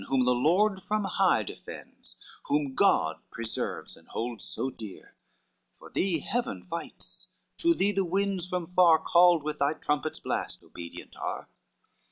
whom 0.07 0.25
the 0.25 0.33
Lord 0.33 0.81
from 0.81 1.03
high 1.03 1.43
Defends, 1.43 2.15
whom 2.47 2.73
God 2.73 3.17
preserves, 3.29 3.95
and 3.95 4.07
holds 4.07 4.43
so 4.45 4.71
dear; 4.71 5.13
For 5.77 5.91
thee 5.91 6.17
heaven 6.21 6.63
fights, 6.63 7.27
to 7.59 7.75
thee 7.75 7.91
the 7.91 8.03
winds, 8.03 8.47
from 8.47 8.65
far, 8.65 8.97
Called 8.97 9.43
with 9.43 9.59
thy 9.59 9.73
trumpet's 9.73 10.19
blast, 10.19 10.63
obedient 10.63 11.15
are! 11.17 11.47